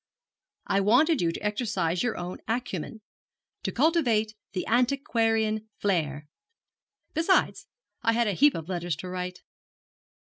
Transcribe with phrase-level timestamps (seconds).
[0.65, 3.01] 'I wanted you to exercise your own acumen,
[3.61, 6.27] to cultivate the antiquarian flair.
[7.13, 7.67] Besides,
[8.01, 9.43] I had a heap of letters to write.'